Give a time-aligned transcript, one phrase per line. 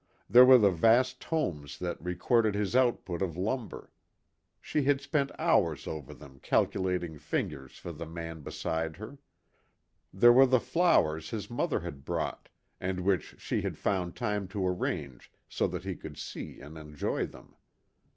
[0.27, 3.91] There were the vast tomes that recorded his output of lumber.
[4.59, 9.19] She had spent hours over them calculating figures for the man beside her.
[10.11, 14.65] There were the flowers his mother had brought, and which she had found time to
[14.67, 17.53] arrange so that he could see and enjoy them.